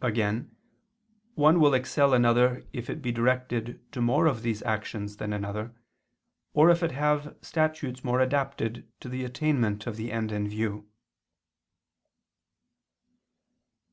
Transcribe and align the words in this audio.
Again 0.00 0.54
one 1.34 1.58
will 1.58 1.74
excel 1.74 2.14
another 2.14 2.64
if 2.72 2.88
it 2.88 3.02
be 3.02 3.10
directed 3.10 3.82
to 3.90 4.00
more 4.00 4.26
of 4.26 4.42
these 4.42 4.62
actions 4.62 5.16
than 5.16 5.32
another, 5.32 5.74
or 6.52 6.70
if 6.70 6.84
it 6.84 6.92
have 6.92 7.36
statutes 7.42 8.04
more 8.04 8.20
adapted 8.20 8.86
to 9.00 9.08
the 9.08 9.24
attainment 9.24 9.88
of 9.88 9.96
the 9.96 10.12
end 10.12 10.30
in 10.30 10.46
view. 10.48 10.88